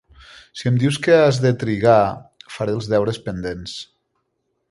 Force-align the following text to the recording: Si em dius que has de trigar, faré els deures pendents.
Si 0.61 0.69
em 0.69 0.79
dius 0.83 0.95
que 1.07 1.17
has 1.25 1.39
de 1.43 1.51
trigar, 1.65 1.99
faré 2.55 2.75
els 2.79 2.89
deures 2.95 3.23
pendents. 3.27 3.79